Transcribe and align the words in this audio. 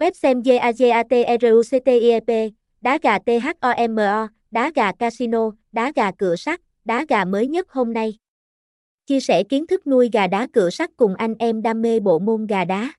Web 0.00 0.12
xem 0.14 0.42
GAGATRUCTIEP, 0.42 1.72
đá 2.80 2.98
gà 3.02 3.18
THOMO, 3.18 4.28
đá 4.50 4.70
gà 4.74 4.92
casino, 4.92 5.50
đá 5.72 5.92
gà 5.96 6.10
cửa 6.18 6.36
sắt, 6.36 6.60
đá 6.84 7.04
gà 7.08 7.24
mới 7.24 7.46
nhất 7.46 7.70
hôm 7.70 7.92
nay. 7.92 8.14
Chia 9.06 9.20
sẻ 9.20 9.42
kiến 9.42 9.66
thức 9.66 9.86
nuôi 9.86 10.08
gà 10.12 10.26
đá 10.26 10.46
cửa 10.52 10.70
sắt 10.70 10.90
cùng 10.96 11.14
anh 11.14 11.34
em 11.38 11.62
đam 11.62 11.82
mê 11.82 12.00
bộ 12.00 12.18
môn 12.18 12.46
gà 12.46 12.64
đá. 12.64 12.92